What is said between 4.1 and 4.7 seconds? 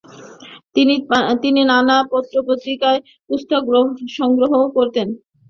সংগ্রহ